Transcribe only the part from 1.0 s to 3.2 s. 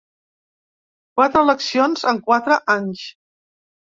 Quatre eleccions en quatre anys.